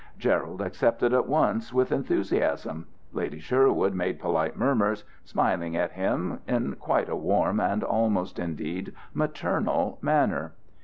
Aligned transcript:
Gerald 0.17 0.61
accepted 0.61 1.13
at 1.13 1.27
once, 1.27 1.71
with 1.71 1.91
enthusiasm; 1.91 2.87
Lady 3.13 3.39
Sherwood 3.39 3.93
made 3.93 4.19
polite 4.19 4.57
murmurs, 4.57 5.03
smiling 5.23 5.77
at 5.77 5.91
him 5.91 6.39
in 6.47 6.73
quite 6.77 7.07
a 7.07 7.15
warm 7.15 7.59
and 7.59 7.83
almost, 7.83 8.39
indeed, 8.39 8.95
maternal 9.13 9.99
manner. 10.01 10.53